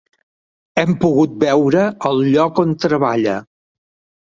Hem 0.83 0.95
pogut 1.03 1.35
veure 1.43 1.85
el 2.11 2.25
lloc 2.31 2.65
on 2.67 2.75
treballa. 2.89 3.39